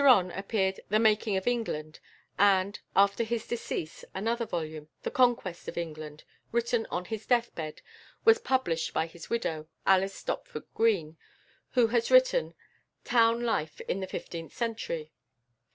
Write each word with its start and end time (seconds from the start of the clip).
Later 0.01 0.09
on 0.09 0.31
appeared 0.31 0.79
"The 0.89 0.97
Making 0.97 1.37
of 1.37 1.45
England," 1.45 1.99
and, 2.35 2.79
after 2.95 3.23
his 3.23 3.45
decease, 3.45 4.03
another 4.15 4.47
volume, 4.47 4.89
"The 5.03 5.11
Conquest 5.11 5.67
of 5.67 5.77
England," 5.77 6.23
written 6.51 6.87
on 6.89 7.05
his 7.05 7.27
deathbed, 7.27 7.83
was 8.25 8.39
published 8.39 8.95
by 8.95 9.05
his 9.05 9.29
widow, 9.29 9.67
Alice 9.85 10.15
Stopford 10.15 10.63
Green, 10.73 11.17
who 11.73 11.85
has 11.89 12.09
written 12.09 12.55
"Town 13.03 13.41
Life 13.43 13.79
in 13.81 13.99
the 13.99 14.07
Fifteenth 14.07 14.53
Century." 14.55 15.11